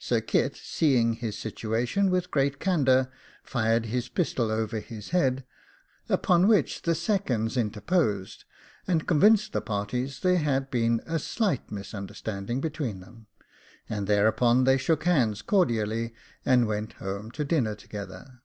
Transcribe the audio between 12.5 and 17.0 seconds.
between them: thereupon they shook hands cordially, and went